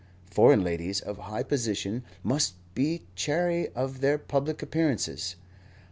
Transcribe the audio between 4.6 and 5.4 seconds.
appearances.